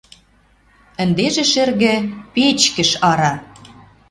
[1.03, 1.95] Ӹндежӹ шӹргӹ—
[2.33, 3.33] печкӹш ара!